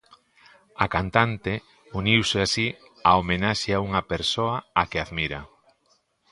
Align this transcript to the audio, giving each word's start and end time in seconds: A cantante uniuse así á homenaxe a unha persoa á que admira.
A 0.83 0.85
cantante 0.95 1.53
uniuse 1.99 2.37
así 2.47 2.67
á 3.09 3.11
homenaxe 3.19 3.69
a 3.73 3.79
unha 3.87 4.01
persoa 4.11 4.57
á 4.81 4.81
que 4.89 4.99
admira. 5.05 5.41